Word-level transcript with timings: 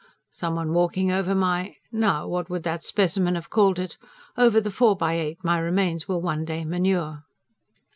"Some 0.31 0.55
one 0.55 0.73
walking 0.73 1.11
over 1.11 1.35
my... 1.35 1.75
now 1.91 2.27
what 2.27 2.49
would 2.49 2.63
that 2.63 2.81
specimen 2.83 3.35
have 3.35 3.51
called 3.51 3.77
it? 3.77 3.97
Over 4.35 4.59
the 4.59 4.71
four 4.71 4.95
by 4.95 5.13
eight 5.13 5.37
my 5.43 5.59
remains 5.59 6.07
will 6.07 6.23
one 6.23 6.43
day 6.43 6.65
manure!" 6.65 7.21